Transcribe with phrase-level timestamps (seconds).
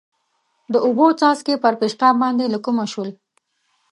[0.73, 3.09] د اوبو څاڅکي پر پېشقاب باندې له کومه شول؟